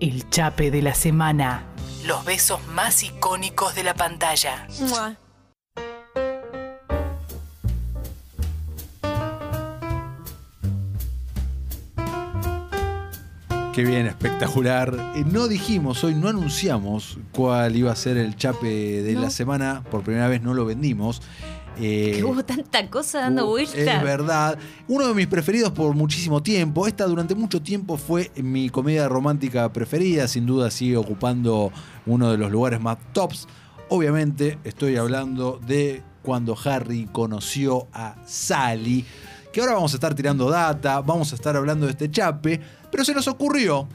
El 0.00 0.28
chape 0.30 0.70
de 0.70 0.82
la 0.82 0.94
semana. 0.94 1.64
Los 2.06 2.24
besos 2.24 2.64
más 2.68 3.02
icónicos 3.02 3.74
de 3.74 3.82
la 3.82 3.94
pantalla. 3.94 4.66
Qué 13.74 13.84
bien, 13.84 14.06
espectacular. 14.06 15.12
Eh, 15.14 15.24
no 15.24 15.46
dijimos 15.46 16.02
hoy, 16.02 16.14
no 16.14 16.28
anunciamos 16.28 17.18
cuál 17.32 17.76
iba 17.76 17.92
a 17.92 17.96
ser 17.96 18.16
el 18.16 18.34
chape 18.34 18.66
de 19.02 19.12
No. 19.14 19.20
la 19.22 19.30
semana. 19.30 19.84
Por 19.88 20.02
primera 20.02 20.26
vez 20.26 20.42
no 20.42 20.52
lo 20.52 20.64
vendimos. 20.64 21.22
Eh, 21.80 22.12
Que 22.16 22.24
hubo 22.24 22.44
tanta 22.44 22.88
cosa 22.90 23.20
dando 23.20 23.46
Uh, 23.46 23.50
vueltas. 23.50 23.76
Es 23.76 24.02
verdad. 24.02 24.58
Uno 24.88 25.08
de 25.08 25.14
mis 25.14 25.26
preferidos 25.26 25.70
por 25.72 25.94
muchísimo 25.94 26.42
tiempo. 26.42 26.86
Esta 26.86 27.06
durante 27.06 27.34
mucho 27.34 27.62
tiempo 27.62 27.96
fue 27.96 28.30
mi 28.36 28.68
comedia 28.70 29.08
romántica 29.08 29.72
preferida. 29.72 30.26
Sin 30.28 30.46
duda 30.46 30.70
sigue 30.70 30.96
ocupando 30.96 31.70
uno 32.06 32.30
de 32.30 32.38
los 32.38 32.50
lugares 32.50 32.80
más 32.80 32.98
tops. 33.12 33.46
Obviamente 33.90 34.58
estoy 34.64 34.96
hablando 34.96 35.60
de 35.66 36.02
cuando 36.22 36.56
Harry 36.64 37.08
conoció 37.12 37.86
a 37.92 38.16
Sally. 38.26 39.04
Que 39.52 39.60
ahora 39.60 39.74
vamos 39.74 39.92
a 39.94 39.96
estar 39.96 40.14
tirando 40.14 40.50
data, 40.50 41.00
vamos 41.00 41.32
a 41.32 41.34
estar 41.34 41.56
hablando 41.56 41.86
de 41.86 41.92
este 41.92 42.10
chape. 42.10 42.60
Pero 42.90 43.04
se 43.04 43.14
nos 43.14 43.28
ocurrió 43.28 43.88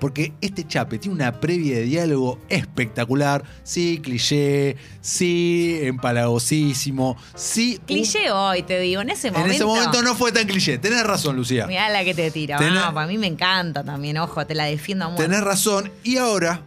porque 0.00 0.32
este 0.40 0.66
chape 0.66 0.98
tiene 0.98 1.14
una 1.14 1.40
previa 1.40 1.76
de 1.76 1.82
diálogo 1.84 2.38
espectacular. 2.48 3.42
Sí, 3.62 4.00
cliché. 4.02 4.76
Sí, 5.00 5.78
empalagosísimo. 5.82 7.16
Sí, 7.34 7.78
un- 7.80 7.86
Cliché 7.86 8.30
hoy, 8.30 8.62
te 8.62 8.78
digo, 8.80 9.00
en 9.02 9.10
ese 9.10 9.28
en 9.28 9.34
momento. 9.34 9.54
ese 9.54 9.64
momento 9.64 10.02
no 10.02 10.14
fue 10.14 10.32
tan 10.32 10.46
cliché. 10.46 10.78
Tenés 10.78 11.04
razón, 11.04 11.36
Lucía. 11.36 11.66
Mirá 11.66 11.88
la 11.88 12.04
que 12.04 12.14
te 12.14 12.30
tiro. 12.30 12.58
Tenés- 12.58 12.74
No, 12.74 12.92
para 12.94 13.06
mí 13.06 13.16
me 13.18 13.26
encanta 13.26 13.82
también, 13.84 14.18
ojo, 14.18 14.44
te 14.46 14.54
la 14.54 14.64
defiendo 14.64 15.06
muerte. 15.06 15.22
Tenés 15.24 15.42
razón. 15.42 15.90
Y 16.04 16.16
ahora, 16.18 16.62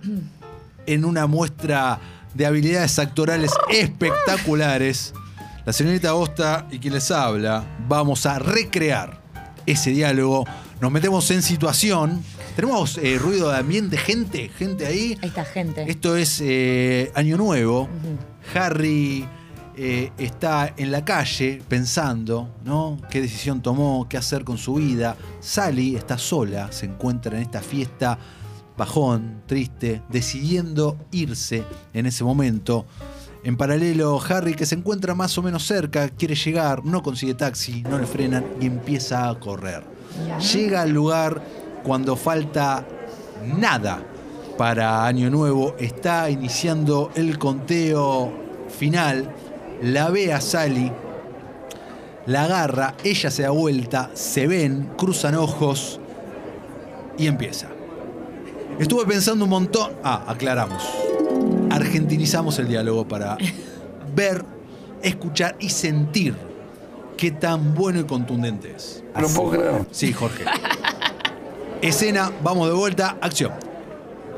en 0.85 1.05
una 1.05 1.27
muestra 1.27 1.99
de 2.33 2.45
habilidades 2.45 2.97
actorales 2.99 3.51
espectaculares, 3.69 5.13
la 5.65 5.73
señorita 5.73 6.09
Agosta 6.09 6.65
y 6.71 6.79
quien 6.79 6.93
les 6.93 7.11
habla, 7.11 7.63
vamos 7.87 8.25
a 8.25 8.39
recrear 8.39 9.19
ese 9.65 9.91
diálogo. 9.91 10.45
Nos 10.81 10.91
metemos 10.91 11.29
en 11.31 11.41
situación. 11.43 12.23
Tenemos 12.59 12.97
eh, 12.97 13.17
ruido 13.17 13.49
de 13.51 13.57
ambiente, 13.57 13.95
gente, 13.95 14.49
gente 14.49 14.85
ahí. 14.85 15.17
Ahí 15.21 15.29
está, 15.29 15.45
gente. 15.45 15.89
Esto 15.89 16.17
es 16.17 16.41
eh, 16.43 17.09
Año 17.15 17.37
Nuevo. 17.37 17.87
Harry 18.53 19.25
eh, 19.77 20.11
está 20.17 20.73
en 20.75 20.91
la 20.91 21.05
calle 21.05 21.61
pensando, 21.69 22.53
¿no? 22.65 22.99
¿Qué 23.09 23.21
decisión 23.21 23.61
tomó? 23.61 24.07
¿Qué 24.09 24.17
hacer 24.17 24.43
con 24.43 24.57
su 24.57 24.73
vida? 24.73 25.15
Sally 25.39 25.95
está 25.95 26.17
sola, 26.17 26.69
se 26.73 26.87
encuentra 26.87 27.37
en 27.37 27.43
esta 27.43 27.61
fiesta 27.61 28.19
bajón, 28.75 29.41
triste, 29.45 30.01
decidiendo 30.09 30.97
irse 31.13 31.63
en 31.93 32.07
ese 32.07 32.25
momento. 32.25 32.85
En 33.45 33.55
paralelo, 33.55 34.21
Harry, 34.27 34.53
que 34.53 34.65
se 34.65 34.75
encuentra 34.75 35.15
más 35.15 35.37
o 35.37 35.41
menos 35.41 35.65
cerca, 35.65 36.09
quiere 36.09 36.35
llegar, 36.35 36.83
no 36.83 37.03
consigue 37.03 37.35
taxi, 37.35 37.83
no 37.83 37.97
le 37.97 38.05
frenan 38.05 38.43
y 38.59 38.65
empieza 38.65 39.29
a 39.29 39.39
correr. 39.39 39.81
Llega 40.53 40.81
al 40.81 40.89
lugar 40.89 41.41
cuando 41.89 42.15
falta 42.15 42.85
nada 43.57 43.99
para 44.59 45.07
Año 45.07 45.31
Nuevo. 45.31 45.75
Está 45.79 46.29
iniciando 46.29 47.09
el 47.15 47.39
conteo 47.39 48.31
final. 48.69 49.33
La 49.81 50.11
ve 50.11 50.31
a 50.31 50.39
Sally. 50.39 50.91
La 52.27 52.43
agarra, 52.43 52.93
ella 53.03 53.31
se 53.31 53.41
da 53.41 53.49
vuelta, 53.49 54.11
se 54.13 54.45
ven, 54.45 54.91
cruzan 54.99 55.33
ojos 55.33 55.99
y 57.17 57.25
empieza. 57.25 57.69
Estuve 58.77 59.07
pensando 59.07 59.45
un 59.45 59.49
montón. 59.49 59.93
Ah, 60.03 60.25
aclaramos. 60.27 60.87
Argentinizamos 61.71 62.59
el 62.59 62.67
diálogo 62.67 63.07
para 63.07 63.35
ver, 64.15 64.45
escuchar 65.01 65.55
y 65.59 65.69
sentir 65.69 66.35
qué 67.17 67.31
tan 67.31 67.73
bueno 67.73 67.99
y 67.99 68.03
contundente 68.03 68.75
es. 68.75 69.03
No 69.19 69.27
puedo 69.29 69.49
creer. 69.49 69.87
Sí, 69.89 70.13
Jorge. 70.13 70.45
Escena, 71.81 72.29
vamos 72.43 72.67
de 72.67 72.73
vuelta, 72.73 73.17
acción. 73.21 73.53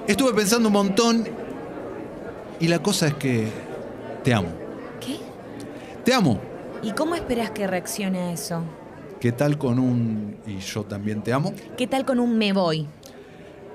Estuve 0.07 0.31
pensando 0.31 0.67
un 0.67 0.73
montón 0.73 1.27
y 2.59 2.67
la 2.67 2.77
cosa 2.83 3.07
es 3.07 3.15
que 3.15 3.47
te 4.23 4.31
amo. 4.31 4.49
¿Qué? 4.99 5.17
Te 6.05 6.13
amo. 6.13 6.39
¿Y 6.83 6.91
cómo 6.91 7.15
esperas 7.15 7.49
que 7.49 7.65
reaccione 7.65 8.19
a 8.19 8.31
eso? 8.31 8.63
¿Qué 9.19 9.31
tal 9.31 9.57
con 9.57 9.79
un 9.79 10.37
y 10.45 10.59
yo 10.59 10.83
también 10.83 11.23
te 11.23 11.33
amo? 11.33 11.51
¿Qué 11.77 11.87
tal 11.87 12.05
con 12.05 12.19
un 12.19 12.37
me 12.37 12.53
voy? 12.53 12.87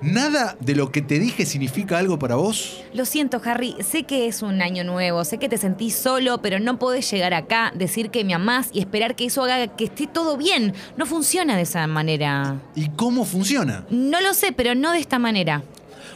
¿Nada 0.02 0.56
de 0.60 0.74
lo 0.74 0.92
que 0.92 1.00
te 1.00 1.18
dije 1.18 1.46
significa 1.46 1.98
algo 1.98 2.18
para 2.18 2.36
vos? 2.36 2.82
Lo 2.92 3.04
siento, 3.06 3.40
Harry, 3.44 3.74
sé 3.80 4.02
que 4.02 4.26
es 4.26 4.42
un 4.42 4.60
año 4.60 4.84
nuevo, 4.84 5.24
sé 5.24 5.38
que 5.38 5.48
te 5.48 5.56
sentís 5.56 5.94
solo, 5.94 6.42
pero 6.42 6.60
no 6.60 6.78
podés 6.78 7.10
llegar 7.10 7.32
acá, 7.32 7.72
decir 7.74 8.10
que 8.10 8.24
me 8.24 8.34
amás 8.34 8.68
y 8.72 8.80
esperar 8.80 9.16
que 9.16 9.24
eso 9.24 9.42
haga 9.42 9.68
que 9.68 9.84
esté 9.84 10.06
todo 10.06 10.36
bien. 10.36 10.74
No 10.96 11.06
funciona 11.06 11.56
de 11.56 11.62
esa 11.62 11.86
manera. 11.86 12.60
¿Y 12.74 12.90
cómo 12.90 13.24
funciona? 13.24 13.86
No 13.90 14.20
lo 14.20 14.34
sé, 14.34 14.52
pero 14.52 14.74
no 14.74 14.92
de 14.92 14.98
esta 14.98 15.18
manera. 15.18 15.62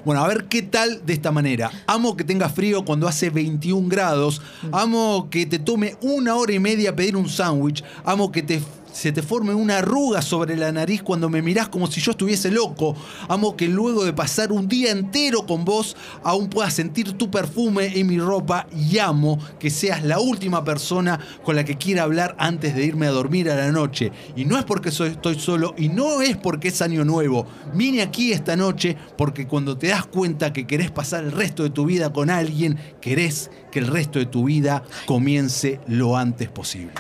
Bueno, 0.05 0.23
a 0.23 0.29
ver 0.29 0.45
qué 0.45 0.63
tal 0.63 1.05
de 1.05 1.13
esta 1.13 1.31
manera. 1.31 1.71
Amo 1.87 2.17
que 2.17 2.25
tengas 2.25 2.53
frío 2.53 2.85
cuando 2.85 3.07
hace 3.07 3.29
21 3.31 3.89
grados. 3.89 4.41
Amo 4.73 5.29
que 5.31 5.47
te 5.47 5.59
tome 5.59 5.97
una 6.01 6.37
hora 6.37 6.53
y 6.53 6.59
media 6.59 6.97
pedir 6.97 7.17
un 7.17 7.29
sándwich. 7.29 7.85
Amo 8.05 8.33
que 8.33 8.43
te, 8.43 8.61
se 8.93 9.13
te 9.13 9.23
forme 9.23 9.55
una 9.55 9.79
arruga 9.79 10.23
sobre 10.23 10.57
la 10.57 10.73
nariz 10.73 11.03
cuando 11.03 11.29
me 11.29 11.43
mirás 11.43 11.69
como 11.69 11.87
si 11.87 12.01
yo 12.01 12.11
estuviese 12.13 12.51
loco. 12.51 12.95
Amo 13.29 13.57
que 13.57 13.69
luego 13.69 14.05
de 14.05 14.13
pasar 14.13 14.53
un 14.53 14.69
día 14.69 14.91
entero 14.91 15.47
con 15.47 15.65
vos 15.65 15.97
aún 16.23 16.49
puedas 16.49 16.75
sentir 16.75 17.13
tu 17.13 17.31
perfume 17.31 17.99
en 17.99 18.07
mi 18.07 18.19
ropa. 18.19 18.67
Y 18.77 18.99
amo 18.99 19.39
que 19.59 19.71
seas 19.71 20.03
la 20.05 20.19
última 20.21 20.65
persona 20.65 21.19
con 21.45 21.57
la 21.57 21.65
que 21.65 21.77
quiera 21.77 22.03
hablar 22.03 22.35
antes 22.39 22.75
de 22.75 22.85
irme 22.85 23.07
a 23.07 23.11
dormir 23.11 23.51
a 23.51 23.57
la 23.57 23.71
noche. 23.71 24.13
Y 24.37 24.45
no 24.45 24.59
es 24.59 24.65
porque 24.65 24.91
soy- 24.91 25.11
estoy 25.11 25.39
solo 25.39 25.75
y 25.79 25.89
no 25.89 26.21
es 26.23 26.37
porque 26.37 26.69
es 26.69 26.83
año 26.83 27.05
nuevo. 27.05 27.47
Vine 27.75 28.03
aquí 28.03 28.33
esta 28.33 28.57
noche 28.57 28.97
porque 29.17 29.47
cuando 29.47 29.79
te 29.79 29.89
das 29.89 30.07
cuenta 30.07 30.53
que 30.53 30.67
querés 30.67 30.91
pasar 30.91 31.25
el 31.25 31.33
resto 31.33 31.63
de 31.63 31.71
tu 31.71 31.85
vida 31.87 32.13
con 32.13 32.31
alguien, 32.31 32.79
querés 33.01 33.51
que 33.71 33.79
el 33.79 33.87
resto 33.87 34.19
de 34.19 34.27
tu 34.27 34.45
vida 34.45 34.83
comience 35.07 35.81
lo 35.87 36.17
antes 36.17 36.49
posible. 36.49 36.91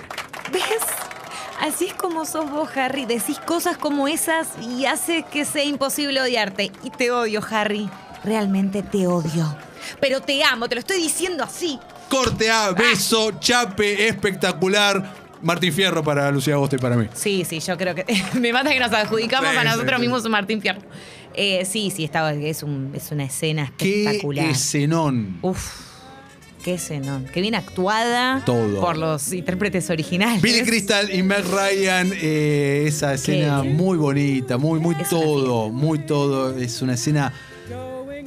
Así 1.60 1.86
es 1.86 1.94
como 1.94 2.24
sos 2.24 2.50
vos, 2.50 2.68
Harry. 2.76 3.04
Decís 3.06 3.38
cosas 3.38 3.76
como 3.76 4.08
esas 4.08 4.48
y 4.62 4.86
haces 4.86 5.24
que 5.26 5.44
sea 5.44 5.64
imposible 5.64 6.20
odiarte. 6.20 6.72
Y 6.82 6.90
te 6.90 7.10
odio, 7.10 7.40
Harry. 7.50 7.88
Realmente 8.24 8.82
te 8.82 9.06
odio. 9.06 9.56
Pero 10.00 10.20
te 10.20 10.42
amo, 10.44 10.68
te 10.68 10.74
lo 10.74 10.80
estoy 10.80 10.98
diciendo 11.02 11.44
así. 11.44 11.78
Corte 12.08 12.50
A, 12.50 12.70
beso, 12.72 13.32
chape, 13.40 14.08
espectacular. 14.08 15.20
Martín 15.42 15.72
Fierro 15.72 16.02
para 16.04 16.30
Lucía 16.30 16.52
Agosto 16.54 16.76
y 16.76 16.78
para 16.78 16.96
mí. 16.96 17.06
Sí, 17.14 17.46
sí, 17.48 17.60
yo 17.60 17.78
creo 17.78 17.94
que 17.94 18.04
me 18.38 18.52
mata 18.52 18.70
que 18.70 18.78
nos 18.80 18.92
adjudicamos 18.92 19.50
Sí, 19.50 19.56
a 19.56 19.60
sí, 19.62 19.66
nosotros 19.68 19.94
sí. 19.96 20.00
mismos 20.02 20.24
un 20.26 20.30
Martín 20.32 20.60
Fierro. 20.60 20.82
Eh, 21.32 21.64
sí, 21.64 21.90
sí, 21.94 22.04
está, 22.04 22.30
es, 22.34 22.62
un- 22.62 22.90
es 22.94 23.10
una 23.10 23.24
escena 23.24 23.72
Qué 23.78 24.00
espectacular. 24.04 24.46
escenón. 24.50 25.38
Uf, 25.40 25.70
qué 26.64 26.74
escenón. 26.74 27.26
Qué 27.32 27.40
bien 27.40 27.54
actuada 27.54 28.42
Todo. 28.44 28.80
por 28.80 28.96
los 28.96 29.32
intérpretes 29.32 29.90
originales. 29.90 30.42
Billy 30.42 30.62
Crystal 30.62 31.12
y 31.12 31.22
Meg 31.22 31.44
Ryan, 31.44 32.12
eh, 32.14 32.84
esa 32.86 33.14
escena 33.14 33.60
¿Qué? 33.62 33.68
muy 33.70 33.96
bonita, 33.98 34.58
muy, 34.58 34.78
muy 34.80 34.94
Es 35.00 35.08
todo, 35.08 35.70
muy 35.70 36.00
todo. 36.00 36.56
Es 36.56 36.82
una 36.82 36.94
escena 36.94 37.32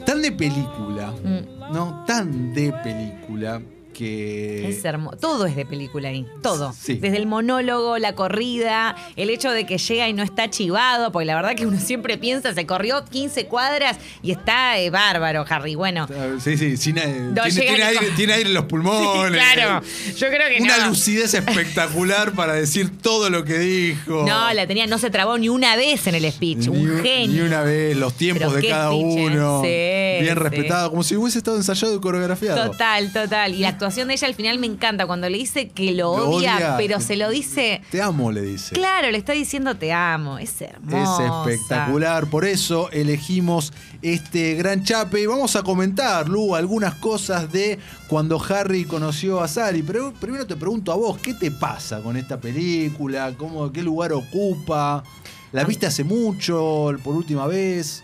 tan 0.06 0.22
de 0.22 0.32
película, 0.32 1.14
Mm. 1.24 1.74
¿no? 1.74 2.04
Tan 2.06 2.54
de 2.54 2.74
película 2.84 3.62
que. 3.94 4.68
Es 4.68 4.84
hermoso. 4.84 5.18
Todo 5.18 5.46
es 5.46 5.56
de 5.56 5.66
película 5.66 6.10
ahí. 6.10 6.26
Todo. 6.42 6.74
Sí. 6.74 6.96
Desde 6.96 7.18
el 7.18 7.26
monólogo, 7.28 7.98
la 8.00 8.14
corrida, 8.16 8.96
el 9.16 9.30
hecho 9.30 9.52
de 9.52 9.66
que 9.66 9.78
llega 9.78 10.10
y 10.10 10.14
no 10.14 10.24
está 10.24 10.50
chivado, 10.50 11.12
porque 11.12 11.26
la 11.26 11.36
verdad 11.36 11.56
que 11.56 11.66
uno 11.66 11.80
siempre 11.80 12.18
piensa, 12.18 12.54
se 12.54 12.66
corrió 12.66 13.06
15 13.06 13.46
cuadras 13.46 13.98
y 14.22 14.32
está 14.32 14.78
eh, 14.80 14.90
bárbaro, 14.90 15.46
Harry. 15.48 15.76
Bueno. 15.76 16.08
Ah, 16.10 16.38
Sí, 16.40 16.58
sí, 16.58 16.76
sin- 16.78 16.98
eh, 16.98 17.32
No 17.34 17.44
tiene, 17.44 17.62
tiene 17.62 17.84
aire, 17.84 18.08
tiene 18.16 18.34
aire 18.34 18.50
en 18.50 18.54
los 18.56 18.66
pulmones. 18.74 19.42
claro. 19.42 19.86
Yo 20.18 20.28
creo 20.28 20.50
que 20.50 20.62
Una 20.64 20.78
no. 20.80 20.88
lucidez 20.90 21.34
espectacular 21.34 22.32
para 22.34 22.54
decir 22.54 22.90
todo 23.02 23.30
lo 23.30 23.44
que 23.44 23.60
dijo. 23.60 24.26
No, 24.28 24.54
la 24.54 24.68
tenía, 24.68 24.88
no 24.88 24.98
se 24.98 25.10
trabó 25.10 25.38
ni 25.38 25.50
una 25.50 25.76
vez 25.76 26.08
en 26.08 26.16
el 26.16 26.32
speech. 26.32 26.68
Ni, 26.68 26.68
un 26.70 27.02
genio. 27.04 27.42
ni 27.44 27.48
una 27.48 27.62
vez, 27.62 27.96
los 27.96 28.14
tiempos 28.14 28.48
Pero 28.54 28.62
de 28.62 28.68
cada 28.68 28.88
speech, 28.90 29.18
¿eh? 29.18 29.26
uno. 29.28 29.62
Sí, 29.62 30.24
bien 30.24 30.36
respetado, 30.36 30.90
como 30.90 31.04
si 31.04 31.16
hubiese 31.16 31.38
estado 31.38 31.58
ensayado 31.58 31.96
y 31.96 32.00
coreografiado. 32.00 32.72
Total, 32.72 33.12
total. 33.14 33.54
Y 33.54 33.60
la 33.60 33.78
actuación 33.84 34.08
de 34.08 34.14
ella 34.14 34.28
al 34.28 34.34
final 34.34 34.60
me 34.60 34.68
encanta 34.68 35.06
cuando 35.06 35.28
le 35.30 35.38
dice 35.38 35.68
que 35.68 35.92
lo, 35.92 36.18
Lo 36.18 36.30
odia, 36.30 36.56
odia. 36.56 36.78
pero 36.78 37.02
se 37.02 37.18
lo 37.18 37.30
dice. 37.30 37.82
Te 37.92 38.02
amo, 38.02 38.32
le 38.32 38.42
dice. 38.42 38.74
Claro, 38.76 39.12
le 39.12 39.18
está 39.18 39.34
diciendo 39.34 39.76
te 39.76 39.92
amo. 39.92 40.38
Es 40.38 40.62
hermoso. 40.62 41.46
Es 41.46 41.54
espectacular, 41.54 42.28
por 42.30 42.46
eso 42.46 42.90
elegimos 42.92 43.74
este 44.02 44.56
gran 44.56 44.84
chape 44.86 45.20
y 45.22 45.26
vamos 45.26 45.58
a 45.58 45.64
comentar, 45.64 46.30
Lu, 46.30 46.56
algunas 46.56 46.96
cosas 46.96 47.52
de 47.52 47.78
cuando 48.08 48.42
Harry 48.42 48.86
conoció 48.86 49.42
a 49.42 49.50
Sally. 49.50 49.84
Pero 49.84 50.14
primero 50.14 50.48
te 50.48 50.56
pregunto 50.56 50.94
a 50.94 50.96
vos, 50.96 51.18
¿qué 51.20 51.34
te 51.34 51.52
pasa 51.52 52.02
con 52.02 52.16
esta 52.16 52.40
película? 52.40 53.34
¿Cómo, 53.38 53.70
¿Qué 53.72 53.84
lugar 53.84 54.14
ocupa? 54.14 55.04
¿La 55.52 55.66
viste 55.66 55.86
hace 55.88 56.06
mucho, 56.06 56.96
por 57.04 57.16
última 57.16 57.48
vez? 57.48 58.02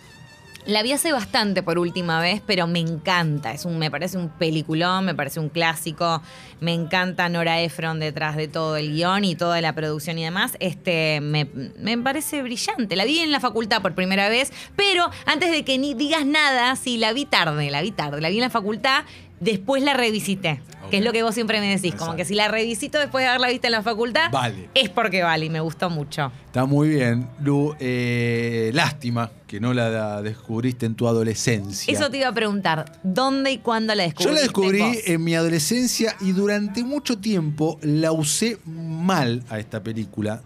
La 0.65 0.83
vi 0.83 0.91
hace 0.91 1.11
bastante 1.11 1.63
por 1.63 1.79
última 1.79 2.21
vez, 2.21 2.41
pero 2.45 2.67
me 2.67 2.79
encanta. 2.79 3.53
Es 3.53 3.65
un, 3.65 3.79
me 3.79 3.89
parece 3.89 4.17
un 4.17 4.29
peliculón, 4.29 5.06
me 5.06 5.15
parece 5.15 5.39
un 5.39 5.50
clásico. 5.50 6.21
Me 6.59 6.73
encanta 6.73 7.27
Nora 7.29 7.61
Ephron 7.61 8.00
detrás 8.00 8.35
de 8.35 8.47
todo 8.47 8.75
el 8.75 8.94
guion 8.94 9.23
y 9.23 9.35
toda 9.35 9.61
la 9.61 9.73
producción 9.73 10.19
y 10.19 10.23
demás. 10.25 10.57
Este, 10.59 11.21
me, 11.21 11.50
me 11.79 11.97
parece 11.97 12.44
brillante. 12.44 12.95
La 12.95 13.06
vi 13.06 13.19
en 13.19 13.31
la 13.31 13.39
facultad 13.39 13.81
por 13.81 13.95
primera 13.95 14.29
vez, 14.29 14.51
pero 14.75 15.09
antes 15.25 15.50
de 15.51 15.63
que 15.63 15.77
ni 15.77 15.94
digas 15.94 16.25
nada, 16.25 16.75
sí, 16.75 16.97
la 16.97 17.13
vi 17.13 17.25
tarde, 17.25 17.71
la 17.71 17.81
vi 17.81 17.91
tarde. 17.91 18.21
La 18.21 18.29
vi 18.29 18.35
en 18.35 18.41
la 18.41 18.50
facultad, 18.50 19.06
después 19.39 19.83
la 19.83 19.94
revisité. 19.94 20.62
Que 20.89 20.97
es 20.97 21.03
lo 21.06 21.12
que 21.12 21.21
vos 21.21 21.36
siempre 21.36 21.59
me 21.59 21.68
decís, 21.69 21.94
como 21.94 22.15
que 22.15 22.25
si 22.25 22.33
la 22.33 22.47
revisito 22.47 22.97
después 22.97 23.24
de 23.24 23.27
haberla 23.27 23.50
visto 23.50 23.68
en 23.68 23.74
la 23.74 23.83
facultad, 23.83 24.31
Vale. 24.31 24.69
es 24.74 24.89
porque 24.89 25.21
vale 25.21 25.45
y 25.45 25.50
me 25.51 25.59
gustó 25.59 25.91
mucho. 25.91 26.31
Está 26.47 26.65
muy 26.65 26.89
bien, 26.89 27.27
Lu. 27.44 27.75
Eh, 27.80 28.71
lástima 28.74 29.30
que 29.45 29.59
no 29.59 29.71
la 29.75 30.24
descubriste 30.24 30.88
en 30.88 30.95
tu 30.95 31.07
adolescencia. 31.07 31.94
Eso 31.94 32.09
te 32.09 32.18
iba 32.18 32.27
a 32.30 32.33
preguntar, 32.33 32.91
¿dónde 33.03 33.51
y 33.51 33.57
cuándo 33.59 33.94
la 33.94 34.03
Yo 34.07 34.09
descubriste? 34.09 34.33
la 34.33 34.41
descubrí 34.41 34.80
vos? 34.80 34.97
en 35.06 35.24
mi 35.24 35.36
adolescencia 35.36 36.15
y 36.21 36.31
durante 36.31 36.83
mucho 36.83 37.19
tiempo 37.19 37.77
la 37.83 38.12
usé 38.12 38.57
mal 38.65 39.44
a 39.50 39.59
esta 39.59 39.83
película. 39.83 40.42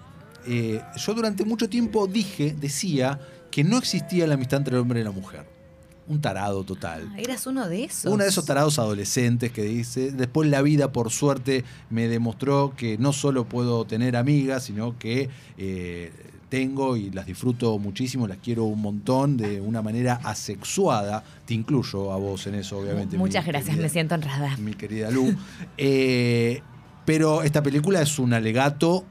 Eh, 0.46 0.82
yo 0.98 1.14
durante 1.14 1.46
mucho 1.46 1.70
tiempo 1.70 2.06
dije, 2.06 2.54
decía, 2.60 3.18
que 3.50 3.64
no 3.64 3.78
existía 3.78 4.28
la 4.28 4.34
amistad 4.34 4.58
entre 4.58 4.76
el 4.76 4.82
hombre 4.82 5.00
y 5.00 5.04
la 5.06 5.12
mujer. 5.12 5.46
Un 6.08 6.20
tarado 6.22 6.64
total. 6.64 7.10
Ah, 7.14 7.20
Eras 7.20 7.48
uno 7.48 7.68
de 7.68 7.86
esos. 7.86 8.12
Uno 8.12 8.24
de 8.24 8.30
esos 8.30 8.46
tarados 8.46 8.78
adolescentes 8.80 9.52
que 9.52 9.64
dice, 9.64 10.12
después 10.12 10.50
la 10.50 10.62
vida 10.62 10.92
por 10.92 11.12
suerte 11.12 11.64
me 11.90 12.08
demostró 12.08 12.74
que 12.76 12.98
no 12.98 13.14
solo 13.14 13.46
puedo 13.46 13.86
tener 13.86 14.16
amigas, 14.18 14.64
sino 14.66 14.98
que 15.00 15.30
eh, 15.58 16.12
tengo 16.50 16.98
y 16.98 17.10
las 17.10 17.26
disfruto 17.26 17.80
muchísimo, 17.80 18.28
las 18.28 18.38
quiero 18.38 18.66
un 18.66 18.82
montón 18.82 19.38
de 19.38 19.60
una 19.60 19.82
manera 19.82 20.20
asexuada. 20.24 21.24
Te 21.46 21.54
incluyo 21.54 22.12
a 22.12 22.18
vos 22.18 22.46
en 22.48 22.56
eso, 22.56 22.78
obviamente. 22.78 23.18
Muchas 23.18 23.46
mi 23.46 23.52
gracias, 23.52 23.78
me 23.78 23.90
siento 23.90 24.14
honrada. 24.14 24.56
Mi 24.58 24.74
querida 24.74 25.10
Lu. 25.10 25.34
Eh, 25.78 26.62
pero 27.06 27.42
esta 27.42 27.64
película 27.64 28.02
es 28.02 28.20
un 28.20 28.34
alegato 28.34 29.04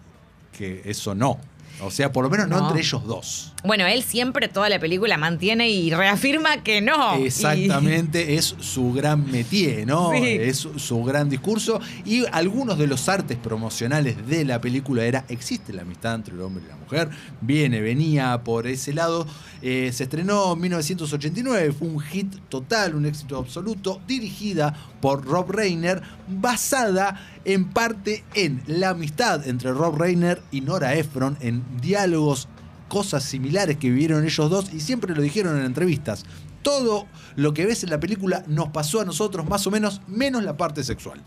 que 0.56 0.82
eso 0.84 1.14
no. 1.14 1.38
O 1.84 1.90
sea, 1.90 2.12
por 2.12 2.24
lo 2.24 2.30
menos 2.30 2.48
no, 2.48 2.58
No. 2.58 2.66
entre 2.68 2.80
ellos 2.80 3.04
dos. 3.04 3.52
Bueno, 3.64 3.86
él 3.86 4.02
siempre 4.02 4.48
toda 4.48 4.68
la 4.68 4.78
película 4.78 5.16
mantiene 5.18 5.68
y 5.70 5.90
reafirma 5.90 6.62
que 6.62 6.80
no. 6.80 7.18
Y- 7.18 7.26
Exactamente, 7.26 8.34
es 8.36 8.54
su 8.60 8.92
gran 8.92 9.30
métier, 9.30 9.86
¿no? 9.86 10.10
Sí. 10.12 10.24
Es 10.24 10.58
su, 10.58 10.78
su 10.78 11.02
gran 11.04 11.28
discurso. 11.28 11.80
Y 12.04 12.24
algunos 12.32 12.78
de 12.78 12.86
los 12.86 13.08
artes 13.08 13.36
promocionales 13.38 14.26
de 14.26 14.44
la 14.44 14.60
película 14.60 15.04
era, 15.04 15.24
existe 15.28 15.72
la 15.72 15.82
amistad 15.82 16.14
entre 16.16 16.34
el 16.34 16.40
hombre 16.40 16.64
y 16.64 16.68
la 16.68 16.76
mujer, 16.76 17.10
viene, 17.40 17.80
venía 17.80 18.42
por 18.44 18.66
ese 18.66 18.92
lado. 18.92 19.26
Eh, 19.62 19.90
se 19.92 20.04
estrenó 20.04 20.54
en 20.54 20.60
1989, 20.60 21.72
fue 21.72 21.88
un 21.88 22.00
hit 22.00 22.34
total, 22.48 22.94
un 22.94 23.06
éxito 23.06 23.38
absoluto, 23.38 24.00
dirigida 24.06 24.74
por 25.00 25.24
Rob 25.24 25.50
Reiner, 25.52 26.02
basada 26.28 27.20
en 27.44 27.70
parte 27.70 28.24
en 28.34 28.62
la 28.66 28.90
amistad 28.90 29.46
entre 29.46 29.72
Rob 29.72 29.98
Reiner 29.98 30.42
y 30.50 30.60
Nora 30.60 30.94
Ephron, 30.94 31.36
en 31.40 31.62
diálogos 31.80 32.48
cosas 32.88 33.24
similares 33.24 33.78
que 33.78 33.90
vivieron 33.90 34.24
ellos 34.24 34.50
dos 34.50 34.72
y 34.72 34.80
siempre 34.80 35.14
lo 35.14 35.22
dijeron 35.22 35.58
en 35.58 35.64
entrevistas. 35.64 36.24
Todo 36.62 37.06
lo 37.36 37.54
que 37.54 37.66
ves 37.66 37.82
en 37.82 37.90
la 37.90 37.98
película 37.98 38.44
nos 38.46 38.68
pasó 38.68 39.00
a 39.00 39.04
nosotros 39.04 39.48
más 39.48 39.66
o 39.66 39.70
menos, 39.70 40.00
menos 40.06 40.44
la 40.44 40.56
parte 40.56 40.84
sexual. 40.84 41.20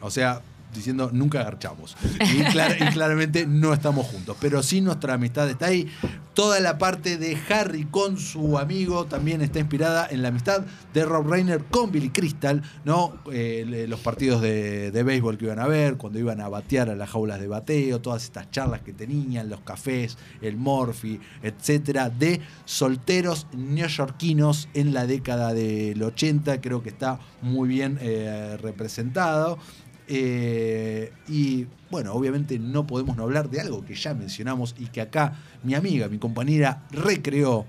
O 0.00 0.10
sea, 0.10 0.42
diciendo 0.74 1.10
nunca 1.12 1.42
garchamos. 1.42 1.96
Y, 2.20 2.42
clar- 2.44 2.76
y 2.80 2.92
claramente 2.92 3.46
no 3.46 3.72
estamos 3.72 4.06
juntos. 4.06 4.36
Pero 4.40 4.62
sí 4.62 4.80
nuestra 4.80 5.14
amistad 5.14 5.48
está 5.48 5.66
ahí. 5.66 5.88
Toda 6.34 6.60
la 6.60 6.76
parte 6.76 7.16
de 7.16 7.36
Harry 7.48 7.84
con 7.84 8.18
su 8.18 8.58
amigo 8.58 9.06
también 9.06 9.40
está 9.40 9.58
inspirada 9.58 10.06
en 10.10 10.20
la 10.20 10.28
amistad 10.28 10.64
de 10.92 11.04
Rob 11.06 11.26
Reiner 11.30 11.64
con 11.64 11.90
Billy 11.90 12.10
Crystal, 12.10 12.62
¿no? 12.84 13.14
Eh, 13.32 13.86
los 13.88 14.00
partidos 14.00 14.42
de, 14.42 14.90
de 14.90 15.02
béisbol 15.02 15.38
que 15.38 15.46
iban 15.46 15.58
a 15.60 15.66
ver, 15.66 15.96
cuando 15.96 16.18
iban 16.18 16.42
a 16.42 16.48
batear 16.50 16.90
a 16.90 16.94
las 16.94 17.08
jaulas 17.08 17.40
de 17.40 17.48
bateo, 17.48 18.00
todas 18.02 18.24
estas 18.24 18.50
charlas 18.50 18.82
que 18.82 18.92
tenían, 18.92 19.48
los 19.48 19.60
cafés, 19.60 20.18
el 20.42 20.58
morphy, 20.58 21.18
etcétera, 21.42 22.10
de 22.10 22.42
solteros 22.66 23.46
neoyorquinos 23.56 24.68
en 24.74 24.92
la 24.92 25.06
década 25.06 25.54
del 25.54 26.02
80. 26.02 26.60
Creo 26.60 26.82
que 26.82 26.90
está 26.90 27.18
muy 27.40 27.66
bien 27.68 27.98
eh, 28.02 28.58
representado. 28.60 29.58
Eh, 30.08 31.12
y 31.28 31.66
bueno, 31.90 32.12
obviamente 32.12 32.58
no 32.58 32.86
podemos 32.86 33.16
no 33.16 33.24
hablar 33.24 33.50
de 33.50 33.60
algo 33.60 33.84
que 33.84 33.94
ya 33.94 34.14
mencionamos 34.14 34.74
y 34.78 34.86
que 34.86 35.00
acá 35.00 35.34
mi 35.62 35.74
amiga, 35.74 36.08
mi 36.08 36.18
compañera 36.18 36.86
recreó 36.90 37.66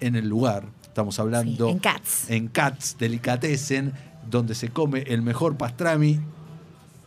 en 0.00 0.16
el 0.16 0.28
lugar. 0.28 0.64
Estamos 0.82 1.18
hablando 1.18 1.66
Sí, 1.66 1.72
en 1.72 1.78
Cats. 1.78 2.30
en 2.30 2.48
Cats 2.48 2.96
Delicatessen, 2.98 3.92
donde 4.28 4.54
se 4.54 4.68
come 4.68 5.02
el 5.02 5.22
mejor 5.22 5.56
pastrami, 5.56 6.20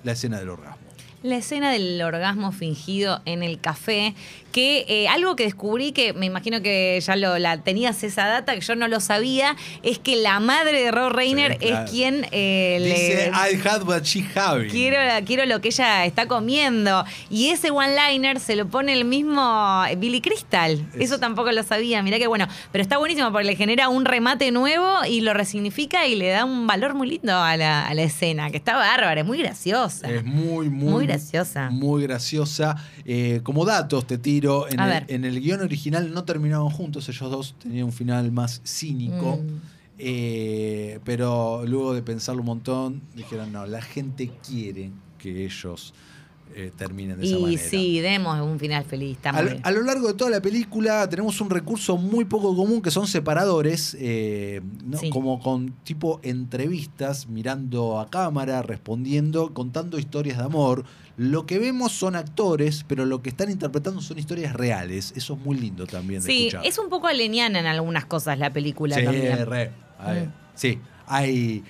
la 0.04 0.14
escena 0.14 0.40
del 0.40 0.50
orgasmo. 0.50 0.83
La 1.24 1.38
escena 1.38 1.72
del 1.72 2.02
orgasmo 2.02 2.52
fingido 2.52 3.22
en 3.26 3.44
el 3.44 3.60
café, 3.60 4.14
que 4.52 4.86
eh, 4.88 5.08
algo 5.08 5.36
que 5.36 5.46
descubrí 5.46 5.94
que 5.94 6.14
me 6.14 6.26
imagino 6.28 6.62
que 6.62 7.00
ya 7.04 7.16
lo, 7.16 7.40
la 7.40 7.58
tenías 7.64 8.04
esa 8.04 8.28
data, 8.28 8.54
que 8.54 8.62
yo 8.62 8.76
no 8.76 8.88
lo 8.88 9.00
sabía, 9.00 9.56
es 9.82 9.98
que 10.00 10.18
la 10.18 10.40
madre 10.42 10.84
de 10.84 10.92
Rob 10.92 11.12
Reiner 11.14 11.54
Sí, 11.54 11.58
claro. 11.60 11.86
es 11.86 11.92
quien 11.92 12.28
eh, 12.32 12.78
Dice, 12.84 13.32
le... 13.32 13.52
I 13.56 13.68
had 13.68 13.84
what 13.84 14.04
she 14.04 14.24
having. 14.36 14.70
Quiero, 14.70 14.98
quiero 15.26 15.46
lo 15.46 15.60
que 15.62 15.70
ella 15.70 16.06
está 16.06 16.28
comiendo. 16.28 17.04
Y 17.32 17.48
ese 17.50 17.72
one-liner 17.72 18.40
se 18.42 18.56
lo 18.58 18.68
pone 18.68 18.92
el 18.94 19.06
mismo 19.06 19.82
Billy 19.98 20.20
Crystal. 20.22 20.74
Es- 20.94 21.06
Eso 21.10 21.20
tampoco 21.20 21.52
lo 21.54 21.64
sabía. 21.64 22.04
Mirá 22.04 22.20
que 22.20 22.28
bueno. 22.28 22.48
Pero 22.74 22.82
está 22.84 22.98
buenísimo 22.98 23.32
porque 23.32 23.46
le 23.48 23.56
genera 23.56 23.88
un 23.90 24.04
remate 24.06 24.52
nuevo 24.52 25.06
y 25.10 25.22
lo 25.22 25.34
resignifica 25.34 26.06
y 26.06 26.16
le 26.16 26.28
da 26.30 26.44
un 26.46 26.68
valor 26.68 26.94
muy 26.94 27.10
lindo 27.10 27.34
a 27.36 27.56
la, 27.58 27.88
a 27.88 27.94
la 27.94 28.04
escena, 28.04 28.52
que 28.52 28.58
está 28.58 28.76
bárbara, 28.76 29.22
es 29.22 29.26
muy 29.26 29.38
graciosa. 29.40 30.12
Es 30.12 30.24
muy, 30.26 30.70
muy, 30.70 30.92
Muy 30.92 31.08
graciosa. 31.14 31.70
Muy 31.70 32.04
graciosa. 32.04 32.76
Eh, 33.06 33.42
como 33.44 33.66
datos 33.66 34.06
te 34.08 34.18
tiro, 34.18 34.68
el, 34.68 34.80
en 35.08 35.26
el 35.26 35.42
guion 35.42 35.62
original 35.62 36.14
no 36.14 36.24
terminaban 36.24 36.70
juntos, 36.70 37.08
ellos 37.10 37.32
dos 37.32 37.56
tenían 37.60 37.86
un 37.86 37.94
final 37.94 38.32
más 38.32 38.62
cínico. 38.66 39.38
Mm. 39.38 39.74
Eh, 40.00 41.00
pero 41.04 41.64
luego 41.66 41.94
de 41.94 42.02
pensarlo 42.02 42.42
un 42.42 42.48
montón, 42.48 43.02
dijeron, 43.16 43.52
no, 43.52 43.66
la 43.66 43.82
gente 43.82 44.32
quiere 44.46 44.92
que 45.18 45.46
ellos 45.46 45.94
eh, 46.56 46.72
terminen 46.76 47.18
de 47.20 47.26
esa 47.26 47.36
Y 47.38 47.42
manera. 47.42 47.62
sí, 47.70 48.00
demos 48.00 48.40
un 48.42 48.60
final 48.60 48.84
feliz. 48.86 49.18
Bien. 49.24 49.60
a 49.64 49.72
lo 49.72 49.82
largo 49.82 50.08
de 50.08 50.14
toda 50.14 50.30
la 50.30 50.42
película 50.42 51.10
tenemos 51.10 51.42
un 51.42 51.50
recurso 51.50 51.98
muy 51.98 52.26
poco 52.26 52.56
común 52.56 52.82
que 52.82 52.92
son 52.92 53.08
separadores, 53.08 53.98
eh, 54.00 54.62
¿no? 54.86 54.98
Sí. 55.00 55.10
como 55.10 55.40
con 55.40 55.72
tipo 55.84 56.20
entrevistas, 56.24 57.28
mirando 57.28 58.00
a 58.00 58.10
cámara, 58.10 58.62
respondiendo, 58.62 59.54
contando 59.54 59.98
historias 59.98 60.38
de 60.38 60.44
amor. 60.44 60.84
Lo 61.18 61.46
que 61.46 61.60
vemos 61.60 61.92
son 61.92 62.16
actores, 62.16 62.86
pero 62.88 63.06
lo 63.06 63.22
que 63.22 63.30
están 63.30 63.50
interpretando 63.52 64.02
son 64.02 64.18
historias 64.20 64.54
reales. 64.54 65.14
Eso 65.16 65.34
es 65.34 65.40
muy 65.46 65.58
lindo 65.58 65.86
también 65.88 66.22
de 66.22 66.28
Sí, 66.28 66.48
escuchar. 66.48 66.66
es 66.66 66.78
un 66.80 66.90
poco 66.90 67.08
aleniana 67.08 67.60
en 67.60 67.66
algunas 67.66 68.06
cosas 68.06 68.38
la 68.40 68.52
película 68.54 68.96
Sí, 68.96 69.04
también. 69.04 69.46
re. 69.46 69.70
Mm. 70.00 70.32
Sí, 70.56 70.80
hay. 71.08 71.64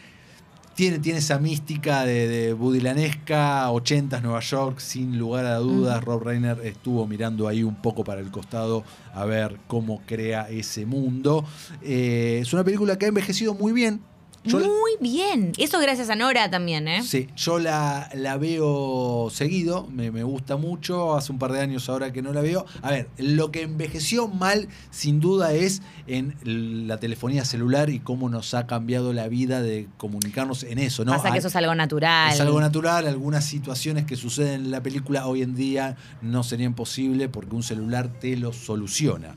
Tiene, 0.75 0.99
tiene 0.99 1.19
esa 1.19 1.37
mística 1.37 2.03
de, 2.03 2.27
de 2.27 2.53
budilanesca, 2.53 3.69
80s 3.69 4.21
Nueva 4.21 4.39
York, 4.39 4.79
sin 4.79 5.19
lugar 5.19 5.45
a 5.45 5.57
dudas. 5.57 6.01
Mm. 6.01 6.05
Rob 6.05 6.23
Reiner 6.23 6.59
estuvo 6.63 7.05
mirando 7.05 7.47
ahí 7.47 7.63
un 7.63 7.75
poco 7.75 8.03
para 8.03 8.21
el 8.21 8.31
costado 8.31 8.83
a 9.13 9.25
ver 9.25 9.59
cómo 9.67 10.01
crea 10.05 10.49
ese 10.49 10.85
mundo. 10.85 11.45
Eh, 11.81 12.39
es 12.41 12.53
una 12.53 12.63
película 12.63 12.97
que 12.97 13.05
ha 13.05 13.09
envejecido 13.09 13.53
muy 13.53 13.71
bien. 13.71 14.01
Yo 14.45 14.59
Muy 14.59 14.91
bien. 14.99 15.53
Eso 15.57 15.79
gracias 15.79 16.09
a 16.09 16.15
Nora 16.15 16.49
también, 16.49 16.87
¿eh? 16.87 17.01
Sí, 17.03 17.27
yo 17.37 17.59
la, 17.59 18.09
la 18.13 18.37
veo 18.37 19.29
seguido, 19.31 19.87
me, 19.87 20.11
me 20.11 20.23
gusta 20.23 20.57
mucho, 20.57 21.15
hace 21.15 21.31
un 21.31 21.39
par 21.39 21.53
de 21.53 21.61
años 21.61 21.87
ahora 21.87 22.11
que 22.11 22.21
no 22.21 22.33
la 22.33 22.41
veo. 22.41 22.65
A 22.81 22.91
ver, 22.91 23.09
lo 23.17 23.51
que 23.51 23.61
envejeció 23.61 24.27
mal 24.27 24.67
sin 24.91 25.19
duda 25.21 25.53
es 25.53 25.81
en 26.07 26.35
la 26.87 26.97
telefonía 26.99 27.45
celular 27.45 27.89
y 27.89 27.99
cómo 27.99 28.27
nos 28.29 28.53
ha 28.53 28.67
cambiado 28.67 29.13
la 29.13 29.27
vida 29.29 29.61
de 29.61 29.87
comunicarnos 29.97 30.63
en 30.63 30.77
eso, 30.79 31.05
¿no? 31.05 31.11
Pasa 31.13 31.29
que 31.29 31.33
Hay- 31.33 31.39
eso 31.39 31.47
es 31.47 31.55
algo 31.55 31.73
natural. 31.75 32.33
es 32.33 32.41
algo 32.41 32.59
natural, 32.59 33.07
algunas 33.07 33.45
situaciones 33.45 34.05
que 34.05 34.15
suceden 34.17 34.65
en 34.65 34.71
la 34.71 34.83
película 34.83 35.25
hoy 35.25 35.41
en 35.41 35.55
día 35.55 35.95
no 36.21 36.43
serían 36.43 36.73
posibles 36.73 37.29
porque 37.31 37.55
un 37.55 37.63
celular 37.63 38.19
te 38.19 38.35
lo 38.35 38.51
soluciona. 38.51 39.35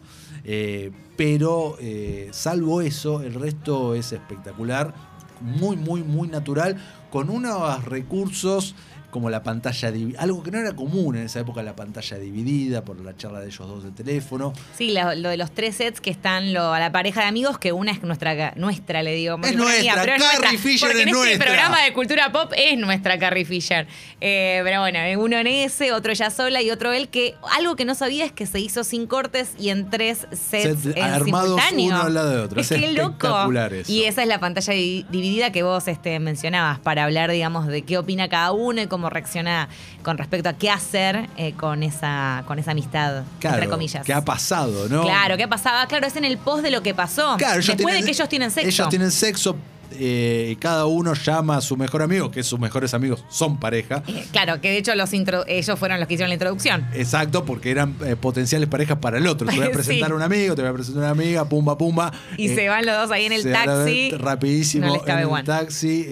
Eh, 0.48 0.92
pero 1.16 1.76
eh, 1.80 2.28
salvo 2.30 2.80
eso, 2.80 3.20
el 3.22 3.34
resto 3.34 3.94
es 3.94 4.12
espectacular, 4.12 4.94
muy, 5.40 5.76
muy, 5.76 6.04
muy 6.04 6.28
natural, 6.28 6.76
con 7.16 7.30
unos 7.30 7.84
recursos 7.84 8.74
como 9.10 9.30
la 9.30 9.42
pantalla 9.42 9.90
dividida, 9.90 10.20
algo 10.20 10.42
que 10.42 10.50
no 10.50 10.58
era 10.58 10.74
común 10.74 11.16
en 11.16 11.22
esa 11.24 11.40
época, 11.40 11.62
la 11.62 11.74
pantalla 11.74 12.18
dividida 12.18 12.84
por 12.84 13.00
la 13.02 13.16
charla 13.16 13.40
de 13.40 13.46
ellos 13.46 13.66
dos 13.66 13.82
de 13.82 13.90
teléfono. 13.92 14.52
Sí, 14.76 14.92
lo, 14.92 15.14
lo 15.14 15.30
de 15.30 15.38
los 15.38 15.52
tres 15.52 15.76
sets 15.76 16.02
que 16.02 16.10
están 16.10 16.52
lo, 16.52 16.74
a 16.74 16.78
la 16.80 16.92
pareja 16.92 17.22
de 17.22 17.28
amigos, 17.28 17.56
que 17.58 17.72
una 17.72 17.92
es 17.92 18.02
nuestra, 18.02 18.52
nuestra 18.56 19.02
le 19.02 19.14
digo. 19.14 19.38
Es 19.42 19.56
nuestra, 19.56 20.02
pero 20.04 20.22
Carrie 20.42 20.58
Fisher 20.58 20.88
porque 20.88 21.02
es 21.02 21.06
en 21.06 21.12
nuestra. 21.14 21.32
este 21.32 21.44
programa 21.46 21.82
de 21.82 21.92
cultura 21.94 22.30
pop 22.30 22.52
es 22.54 22.76
nuestra 22.78 23.18
Carrie 23.18 23.46
Fisher. 23.46 23.86
Eh, 24.20 24.60
pero 24.64 24.80
bueno, 24.80 24.98
uno 25.18 25.38
en 25.38 25.46
ese, 25.46 25.92
otro 25.92 26.12
ella 26.12 26.28
sola 26.28 26.60
y 26.60 26.70
otro 26.70 26.92
él, 26.92 27.08
que 27.08 27.36
algo 27.56 27.74
que 27.74 27.86
no 27.86 27.94
sabía 27.94 28.26
es 28.26 28.32
que 28.32 28.44
se 28.44 28.60
hizo 28.60 28.84
sin 28.84 29.06
cortes 29.06 29.52
y 29.58 29.70
en 29.70 29.88
tres 29.88 30.26
sets 30.32 30.84
en 30.94 31.02
armados 31.02 31.58
simultáneo. 31.62 31.86
uno 31.86 32.02
al 32.02 32.12
lado 32.14 32.30
de 32.32 32.38
otro. 32.40 32.60
Es 32.60 32.70
Es 32.70 32.80
que 32.82 32.92
loco. 32.92 33.50
eso. 33.72 33.90
Y 33.90 34.04
esa 34.04 34.20
es 34.20 34.28
la 34.28 34.40
pantalla 34.40 34.74
di- 34.74 35.06
dividida 35.10 35.52
que 35.52 35.62
vos 35.62 35.88
este, 35.88 36.18
mencionabas 36.18 36.80
para 36.80 37.05
hablar, 37.06 37.30
digamos, 37.30 37.66
de 37.66 37.82
qué 37.82 37.98
opina 37.98 38.28
cada 38.28 38.52
uno 38.52 38.82
y 38.82 38.86
cómo 38.86 39.08
reacciona 39.10 39.68
con 40.02 40.18
respecto 40.18 40.48
a 40.48 40.52
qué 40.52 40.70
hacer 40.70 41.28
eh, 41.36 41.52
con 41.54 41.82
esa 41.82 42.44
con 42.46 42.58
esa 42.58 42.72
amistad, 42.72 43.24
Claro, 43.40 43.56
entre 43.56 43.70
comillas. 43.70 44.04
¿Qué 44.04 44.12
ha 44.12 44.24
pasado, 44.24 44.88
no? 44.88 45.02
Claro, 45.02 45.36
¿qué 45.36 45.48
pasaba? 45.48 45.86
Claro, 45.86 46.06
es 46.06 46.16
en 46.16 46.24
el 46.24 46.38
post 46.38 46.62
de 46.62 46.70
lo 46.70 46.82
que 46.82 46.94
pasó. 46.94 47.36
Claro, 47.38 47.56
Después 47.56 47.76
tienen- 47.78 48.00
de 48.00 48.04
que 48.04 48.10
ellos 48.12 48.28
tienen 48.28 48.50
sexo. 48.50 48.68
Ellos 48.68 48.88
tienen 48.88 49.10
sexo 49.10 49.56
eh, 49.92 50.56
cada 50.60 50.86
uno 50.86 51.14
llama 51.14 51.56
a 51.56 51.60
su 51.60 51.76
mejor 51.76 52.02
amigo, 52.02 52.30
que 52.30 52.42
sus 52.42 52.58
mejores 52.58 52.94
amigos 52.94 53.24
son 53.28 53.58
pareja. 53.58 54.02
Eh, 54.06 54.26
Claro, 54.32 54.60
que 54.60 54.70
de 54.70 54.78
hecho 54.78 54.94
los 54.94 55.10
ellos 55.12 55.78
fueron 55.78 55.98
los 55.98 56.08
que 56.08 56.14
hicieron 56.14 56.28
la 56.30 56.34
introducción. 56.34 56.86
Exacto, 56.94 57.44
porque 57.44 57.70
eran 57.70 57.96
eh, 58.04 58.16
potenciales 58.16 58.68
parejas 58.68 58.98
para 58.98 59.18
el 59.18 59.26
otro. 59.26 59.46
Te 59.48 59.56
voy 59.56 59.64
a 59.64 59.68
Sí. 59.70 59.72
presentar 59.72 60.12
a 60.12 60.14
un 60.14 60.22
amigo, 60.22 60.54
te 60.54 60.62
voy 60.62 60.70
a 60.70 60.74
presentar 60.74 61.04
a 61.04 61.12
una 61.12 61.22
amiga, 61.22 61.48
pumba, 61.48 61.76
pumba. 61.78 62.12
Y 62.36 62.48
se 62.48 62.68
van 62.68 62.84
los 62.86 62.96
dos 62.96 63.10
ahí 63.10 63.24
en 63.26 63.32
el 63.32 63.42
taxi. 63.50 64.10
rapidísimo 64.12 64.86
No 64.86 64.92
les 64.94 65.02
cabe 65.02 65.22
en 65.22 65.36
el 65.36 65.44
taxi, 65.44 66.06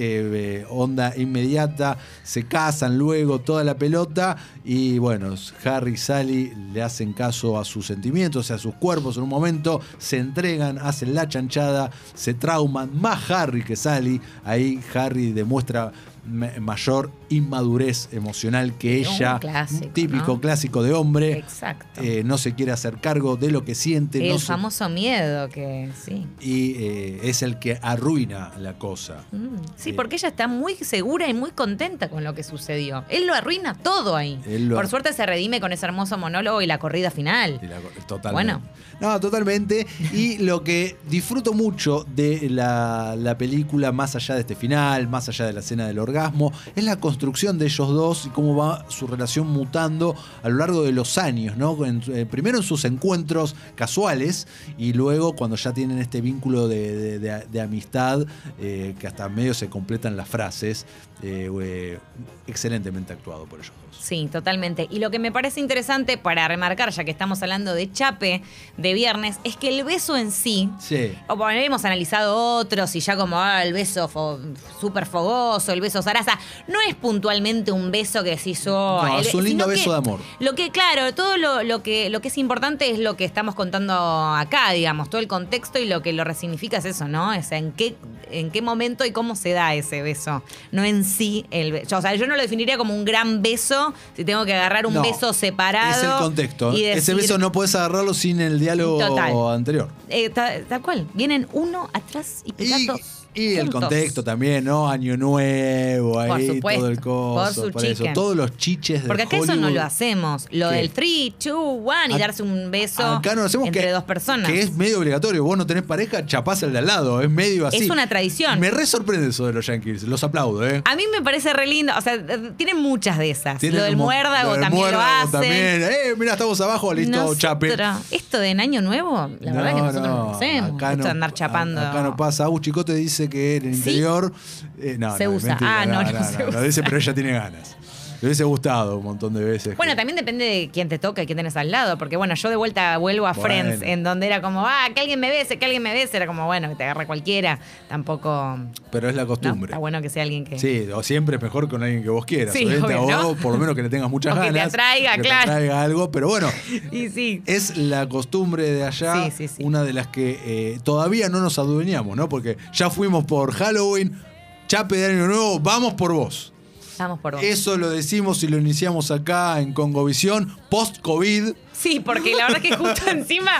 onda 0.70 1.12
inmediata, 1.16 1.98
se 2.22 2.46
casan 2.46 2.98
luego, 2.98 3.40
toda 3.40 3.64
la 3.64 3.76
pelota 3.76 4.36
y 4.64 4.98
bueno, 4.98 5.34
Harry 5.64 5.92
y 5.94 5.96
Sally 5.96 6.52
le 6.72 6.82
hacen 6.82 7.12
caso 7.12 7.58
a 7.58 7.64
sus 7.64 7.86
sentimientos, 7.86 8.50
a 8.50 8.58
sus 8.58 8.74
cuerpos 8.74 9.16
en 9.16 9.24
un 9.24 9.28
momento, 9.28 9.80
se 9.98 10.18
entregan, 10.18 10.78
hacen 10.78 11.14
la 11.14 11.28
chanchada, 11.28 11.90
se 12.14 12.34
trauman, 12.34 12.90
más 12.98 13.30
Harry 13.30 13.62
que 13.64 13.76
Sally, 13.76 14.20
ahí 14.44 14.80
Harry 14.94 15.32
demuestra 15.32 15.92
ma- 16.26 16.50
mayor 16.60 17.10
inmadurez 17.28 18.08
emocional 18.12 18.74
que 18.78 19.00
Un 19.06 19.14
ella, 19.14 19.38
clásico, 19.40 19.88
típico 19.92 20.34
¿no? 20.34 20.40
clásico 20.40 20.82
de 20.82 20.92
hombre, 20.92 21.32
Exacto. 21.38 22.00
eh, 22.02 22.22
no 22.24 22.38
se 22.38 22.54
quiere 22.54 22.72
hacer 22.72 22.98
cargo 22.98 23.36
de 23.36 23.50
lo 23.50 23.64
que 23.64 23.74
siente, 23.74 24.22
el 24.24 24.28
no 24.32 24.38
se- 24.38 24.46
famoso 24.46 24.88
miedo 24.88 25.48
que 25.48 25.90
sí. 26.04 26.26
y 26.40 26.74
eh, 26.78 27.20
es 27.24 27.42
el 27.42 27.58
que 27.58 27.78
arruina 27.82 28.52
la 28.58 28.74
cosa. 28.78 29.24
Mm, 29.32 29.56
Sí, 29.76 29.90
Eh, 29.90 29.94
porque 29.94 30.16
ella 30.16 30.28
está 30.28 30.46
muy 30.48 30.74
segura 30.76 31.28
y 31.28 31.34
muy 31.34 31.50
contenta 31.50 32.08
con 32.08 32.24
lo 32.24 32.34
que 32.34 32.42
sucedió. 32.42 33.04
Él 33.08 33.26
lo 33.26 33.34
arruina 33.34 33.74
todo 33.74 34.16
ahí. 34.16 34.38
Lo- 34.46 34.76
Por 34.76 34.88
suerte 34.88 35.12
se 35.12 35.26
redime 35.26 35.60
con 35.60 35.72
ese 35.72 35.84
hermoso 35.86 36.16
monólogo 36.18 36.62
y 36.62 36.66
la 36.66 36.78
corrida 36.78 37.10
final. 37.10 37.58
Y 37.62 37.66
la- 37.66 37.80
totalmente. 38.06 38.32
Bueno. 38.32 38.62
No, 39.00 39.18
totalmente. 39.20 39.86
Y 40.12 40.38
lo 40.38 40.62
que 40.62 40.96
disfruto 41.10 41.52
mucho 41.52 42.06
de 42.14 42.48
la, 42.48 43.16
la 43.18 43.36
película, 43.36 43.53
más 43.92 44.16
allá 44.16 44.34
de 44.34 44.40
este 44.42 44.54
final, 44.54 45.08
más 45.08 45.28
allá 45.28 45.46
de 45.46 45.52
la 45.52 45.60
escena 45.60 45.86
del 45.86 45.98
orgasmo, 45.98 46.52
es 46.74 46.84
la 46.84 46.96
construcción 46.96 47.58
de 47.58 47.66
ellos 47.66 47.88
dos 47.88 48.26
y 48.26 48.30
cómo 48.30 48.56
va 48.56 48.84
su 48.88 49.06
relación 49.06 49.48
mutando 49.48 50.14
a 50.42 50.48
lo 50.48 50.56
largo 50.56 50.82
de 50.82 50.92
los 50.92 51.18
años, 51.18 51.56
¿no? 51.56 51.76
Eh, 51.84 52.26
primero 52.26 52.58
en 52.58 52.64
sus 52.64 52.84
encuentros 52.84 53.54
casuales 53.74 54.46
y 54.78 54.92
luego 54.92 55.34
cuando 55.34 55.56
ya 55.56 55.72
tienen 55.72 55.98
este 55.98 56.20
vínculo 56.20 56.68
de, 56.68 57.60
amistad, 57.62 58.26
eh, 58.58 58.94
que 58.98 59.06
hasta 59.06 59.28
medio 59.28 59.54
se 59.54 59.68
completan 59.68 60.16
las 60.16 60.28
frases. 60.28 60.86
eh, 61.22 61.98
excelentemente 62.46 63.12
actuado 63.12 63.46
por 63.46 63.60
ellos. 63.60 63.72
Sí, 64.00 64.28
totalmente. 64.30 64.86
Y 64.90 64.98
lo 64.98 65.10
que 65.10 65.18
me 65.18 65.32
parece 65.32 65.60
interesante 65.60 66.18
para 66.18 66.46
remarcar, 66.46 66.90
ya 66.90 67.04
que 67.04 67.10
estamos 67.10 67.42
hablando 67.42 67.74
de 67.74 67.90
Chape 67.90 68.42
de 68.76 68.94
viernes, 68.94 69.38
es 69.44 69.56
que 69.56 69.68
el 69.68 69.82
beso 69.84 70.16
en 70.16 70.30
sí, 70.30 70.68
Sí. 70.78 71.14
o 71.28 71.36
bueno, 71.36 71.58
hemos 71.60 71.84
analizado 71.84 72.36
otros 72.58 72.94
y 72.96 73.00
ya 73.00 73.16
como 73.16 73.38
ah, 73.40 73.62
el 73.64 73.72
beso 73.72 74.08
fo- 74.08 74.38
súper 74.80 75.06
fogoso, 75.06 75.72
el 75.72 75.80
beso 75.80 76.02
zaraza, 76.02 76.38
no 76.68 76.78
es 76.88 76.94
puntualmente 76.94 77.72
un 77.72 77.90
beso 77.90 78.22
que 78.22 78.30
decís, 78.30 78.66
oh, 78.66 79.02
No, 79.04 79.18
el- 79.18 79.26
es 79.26 79.34
un 79.34 79.44
lindo 79.44 79.66
beso 79.66 79.84
que 79.84 79.90
de 79.90 79.96
amor. 79.96 80.20
Lo 80.40 80.54
que, 80.54 80.70
claro, 80.70 81.14
todo 81.14 81.36
lo, 81.36 81.62
lo 81.62 81.82
que, 81.82 82.10
lo 82.10 82.20
que 82.20 82.28
es 82.28 82.38
importante 82.38 82.90
es 82.90 82.98
lo 82.98 83.16
que 83.16 83.24
estamos 83.24 83.54
contando 83.54 83.94
acá, 84.34 84.70
digamos, 84.72 85.10
todo 85.10 85.20
el 85.20 85.28
contexto 85.28 85.78
y 85.78 85.86
lo 85.86 86.02
que 86.02 86.12
lo 86.12 86.24
resignifica 86.24 86.78
es 86.78 86.84
eso, 86.84 87.08
¿no? 87.08 87.32
Es 87.32 87.52
en 87.52 87.72
qué, 87.72 87.94
en 88.30 88.50
qué 88.50 88.62
momento 88.62 89.04
y 89.04 89.12
cómo 89.12 89.34
se 89.36 89.52
da 89.52 89.74
ese 89.74 90.02
beso, 90.02 90.42
no 90.72 90.84
en 90.84 91.04
sí 91.04 91.46
el 91.50 91.72
beso. 91.72 91.96
O 91.98 92.02
sea, 92.02 92.14
yo 92.14 92.26
no 92.26 92.36
lo 92.36 92.42
definiría 92.42 92.76
como 92.76 92.94
un 92.94 93.04
gran 93.04 93.42
beso 93.42 93.83
si 94.16 94.24
tengo 94.24 94.44
que 94.44 94.54
agarrar 94.54 94.86
un 94.86 94.94
No, 94.94 95.02
beso 95.02 95.32
separado. 95.32 95.90
Es 96.00 96.02
el 96.04 96.18
contexto. 96.18 96.72
y 96.72 96.84
Ese 96.84 97.12
decir- 97.12 97.16
beso 97.16 97.38
no 97.38 97.50
puedes 97.52 97.74
agarrarlo 97.74 98.14
sin 98.14 98.40
el 98.40 98.58
diálogo 98.60 98.98
Total. 98.98 99.32
anterior. 99.54 99.88
Eh, 100.08 100.30
ta- 100.30 100.60
tal 100.68 100.80
cual, 100.80 101.06
vienen 101.14 101.48
uno 101.52 101.90
atrás 101.92 102.42
y 102.44 102.50
Y, 102.50 102.52
pegados. 102.52 103.00
Y 103.34 103.54
el 103.56 103.70
contexto 103.70 104.22
también, 104.22 104.64
¿no? 104.64 104.88
Año 104.88 105.16
nuevo, 105.16 106.12
Por 106.14 106.30
ahí 106.30 106.46
supuesto, 106.46 106.80
todo 106.82 106.90
el 106.90 107.00
coso. 107.00 107.70
por 107.72 107.80
su 107.82 107.86
eso. 107.88 108.04
Todos 108.14 108.36
los 108.36 108.56
chiches 108.56 109.02
de 109.02 109.08
Porque 109.08 109.22
acá 109.24 109.36
eso 109.38 109.56
no 109.56 109.70
lo 109.70 109.82
hacemos. 109.82 110.46
Lo 110.50 110.70
¿Qué? 110.70 110.76
del 110.76 110.90
3, 110.90 111.32
2, 111.44 111.54
1 111.56 112.16
y 112.16 112.18
darse 112.18 112.42
un 112.42 112.70
beso 112.70 113.02
Acá 113.04 113.34
no 113.34 113.42
lo 113.42 113.46
hacemos 113.46 113.66
entre 113.66 113.82
que, 113.82 113.90
dos 113.90 114.04
personas. 114.04 114.50
Que 114.50 114.60
es 114.60 114.72
medio 114.74 114.98
obligatorio. 114.98 115.42
Vos 115.44 115.58
no 115.58 115.66
tenés 115.66 115.82
pareja, 115.82 116.24
chapás 116.26 116.62
el 116.62 116.72
de 116.72 116.78
al 116.78 116.86
lado. 116.86 117.20
Es 117.20 117.30
medio 117.30 117.66
así. 117.66 117.78
Es 117.84 117.90
una 117.90 118.08
tradición. 118.08 118.58
Me 118.60 118.70
re 118.70 118.86
sorprende 118.86 119.28
eso 119.28 119.46
de 119.46 119.52
los 119.52 119.66
Yankees. 119.66 120.02
Los 120.04 120.22
aplaudo, 120.24 120.66
¿eh? 120.66 120.82
A 120.84 120.96
mí 120.96 121.04
me 121.12 121.22
parece 121.22 121.52
re 121.52 121.66
lindo. 121.66 121.92
O 121.96 122.00
sea, 122.00 122.14
eh, 122.14 122.52
tienen 122.56 122.80
muchas 122.80 123.18
de 123.18 123.30
esas. 123.30 123.58
Tienen 123.58 123.78
lo 123.78 123.84
del 123.84 123.94
como- 123.94 124.04
muérdago 124.04 124.48
lo 124.48 124.52
del 124.52 124.60
también 124.62 124.84
lo 124.84 124.90
muérdago 124.98 125.18
hacen. 125.22 125.30
también. 125.32 125.82
Eh, 125.82 126.14
mira, 126.18 126.32
estamos 126.32 126.60
abajo, 126.60 126.92
listo, 126.94 127.10
Nosotros- 127.16 127.38
chape. 127.38 127.74
Esto 128.10 128.38
de 128.38 128.48
en 128.50 128.60
Año 128.60 128.80
Nuevo, 128.82 129.30
la 129.40 129.52
verdad 129.52 129.74
que 129.74 129.80
nosotros 129.80 130.06
no, 130.06 130.16
lo 130.24 130.30
hacemos. 130.36 130.70
acá 130.74 130.92
Esto 130.92 131.04
no- 131.04 131.10
andar 131.10 131.32
chapando. 131.34 131.80
Acá 131.80 132.02
no 132.02 132.16
pasa. 132.16 132.44
Agus 132.44 132.60
Chicote 132.60 132.94
dice 132.94 133.23
que 133.28 133.56
en 133.56 133.66
el 133.66 133.74
¿Sí? 133.74 133.78
interior. 133.90 134.32
eh, 134.78 134.96
no, 134.98 135.16
Se 135.16 135.24
no, 135.24 135.30
usa. 135.32 135.48
mentira, 135.50 135.80
Ah, 135.80 135.86
no, 135.86 136.02
no 136.02 136.12
no, 136.12 136.48
usa. 136.48 136.62
dice, 136.62 136.82
pero 136.82 136.96
ella 136.98 137.14
tiene 137.14 137.32
ganas. 137.32 137.76
Le 138.24 138.28
hubiese 138.28 138.44
gustado 138.44 138.96
un 138.96 139.04
montón 139.04 139.34
de 139.34 139.44
veces. 139.44 139.76
Bueno, 139.76 139.92
que- 139.92 139.96
también 139.96 140.16
depende 140.16 140.46
de 140.46 140.70
quién 140.72 140.88
te 140.88 140.98
toca 140.98 141.22
y 141.22 141.26
quién 141.26 141.36
tenés 141.36 141.58
al 141.58 141.70
lado. 141.70 141.98
Porque 141.98 142.16
bueno, 142.16 142.34
yo 142.34 142.48
de 142.48 142.56
vuelta 142.56 142.96
vuelvo 142.96 143.26
a 143.26 143.34
Bueno. 143.34 143.42
Friends, 143.44 143.82
en 143.82 144.02
donde 144.02 144.26
era 144.26 144.40
como, 144.40 144.64
ah, 144.66 144.86
que 144.94 145.02
alguien 145.02 145.20
me 145.20 145.28
bese, 145.28 145.58
que 145.58 145.66
alguien 145.66 145.82
me 145.82 145.92
bese. 145.92 146.16
Era 146.16 146.26
como, 146.26 146.46
bueno, 146.46 146.70
que 146.70 146.74
te 146.74 146.84
agarre 146.84 147.06
cualquiera. 147.06 147.58
Tampoco. 147.86 148.58
Pero 148.90 149.10
es 149.10 149.14
la 149.14 149.22
¿no? 149.22 149.28
costumbre. 149.28 149.70
Está 149.72 149.78
bueno 149.78 150.00
que 150.00 150.08
sea 150.08 150.22
alguien 150.22 150.44
que. 150.44 150.58
Sí, 150.58 150.88
o 150.94 151.02
siempre 151.02 151.36
es 151.36 151.42
mejor 151.42 151.68
con 151.68 151.82
alguien 151.82 152.02
que 152.02 152.08
vos 152.08 152.24
quieras. 152.24 152.54
Sí, 152.54 152.64
obviamente, 152.64 152.94
obvio, 152.94 153.18
o 153.18 153.34
¿no? 153.34 153.36
por 153.42 153.52
lo 153.52 153.58
menos 153.58 153.74
que 153.74 153.82
le 153.82 153.90
tengas 153.90 154.08
muchas 154.08 154.32
O 154.32 154.40
que 154.40 154.46
ganas. 154.46 154.54
te 154.54 154.60
atraiga, 154.68 155.16
que 155.16 155.20
claro. 155.20 155.44
Te 155.44 155.50
atraiga 155.50 155.82
algo, 155.82 156.10
pero 156.10 156.28
bueno. 156.28 156.48
Y 156.92 157.10
sí. 157.10 157.42
Es 157.44 157.76
la 157.76 158.08
costumbre 158.08 158.70
de 158.70 158.84
allá, 158.84 159.26
Sí, 159.26 159.32
sí, 159.36 159.48
sí. 159.48 159.62
una 159.62 159.82
de 159.82 159.92
las 159.92 160.06
que 160.06 160.40
eh, 160.46 160.78
todavía 160.82 161.28
no 161.28 161.40
nos 161.40 161.58
adueñamos, 161.58 162.16
¿no? 162.16 162.30
Porque 162.30 162.56
ya 162.72 162.88
fuimos 162.88 163.24
por 163.26 163.52
Halloween, 163.52 164.18
Chape 164.66 164.96
de 164.96 165.06
Año 165.12 165.26
Nuevo, 165.26 165.60
vamos 165.60 165.92
por 165.92 166.14
vos. 166.14 166.53
Vamos 166.98 167.18
por 167.20 167.34
vos. 167.34 167.42
Eso 167.42 167.76
lo 167.76 167.90
decimos 167.90 168.42
y 168.42 168.48
lo 168.48 168.56
iniciamos 168.58 169.10
acá 169.10 169.60
en 169.60 169.72
Congovisión, 169.72 170.56
post-COVID. 170.70 171.54
Sí, 171.72 172.00
porque 172.00 172.34
la 172.36 172.46
verdad 172.46 172.62
que 172.62 172.76
justo 172.76 173.02
encima, 173.10 173.50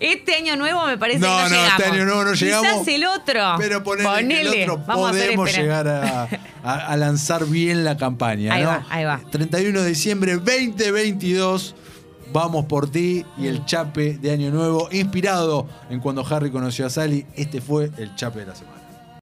este 0.00 0.36
año 0.36 0.56
nuevo 0.56 0.86
me 0.86 0.96
parece 0.96 1.18
No, 1.18 1.26
que 1.26 1.32
no, 1.32 1.42
no, 1.42 1.48
llegamos. 1.56 1.80
este 1.80 1.84
año 1.90 2.04
nuevo 2.04 2.24
no 2.24 2.34
llegamos. 2.34 2.66
Quizás 2.72 2.88
el 2.88 3.04
otro. 3.06 3.54
Pero 3.58 3.82
ponele, 3.82 4.62
el 4.64 4.70
otro 4.70 4.84
Vamos 4.86 5.10
podemos 5.10 5.56
llegar 5.56 5.88
a, 5.88 6.22
a- 6.64 6.86
a 6.86 6.96
lanzar 6.96 7.46
bien 7.46 7.84
la 7.84 7.96
campaña. 7.96 8.54
Ahí 8.54 8.62
¿no? 8.62 8.68
va, 8.68 8.86
ahí 8.90 9.04
va. 9.04 9.20
31 9.30 9.82
de 9.82 9.88
diciembre 9.88 10.34
2022. 10.36 11.74
Vamos 12.32 12.64
por 12.64 12.90
ti 12.90 13.24
y 13.38 13.42
Mm. 13.42 13.46
el 13.46 13.64
chape 13.64 14.18
de 14.18 14.30
Año 14.32 14.50
Nuevo, 14.50 14.88
inspirado 14.90 15.68
en 15.90 16.00
cuando 16.00 16.26
Harry 16.28 16.50
conoció 16.50 16.86
a 16.86 16.90
Sally. 16.90 17.26
Este 17.36 17.60
fue 17.60 17.90
el 17.98 18.14
chape 18.16 18.40
de 18.40 18.46
la 18.46 18.54
semana. 18.56 18.73